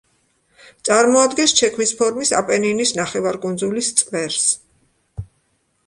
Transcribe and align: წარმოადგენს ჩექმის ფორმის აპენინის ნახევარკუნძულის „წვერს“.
წარმოადგენს 0.89 1.53
ჩექმის 1.59 1.93
ფორმის 2.01 2.33
აპენინის 2.41 2.97
ნახევარკუნძულის 3.03 3.95
„წვერს“. 4.03 4.53